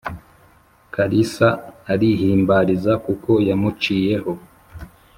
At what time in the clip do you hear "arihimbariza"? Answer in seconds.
1.91-2.93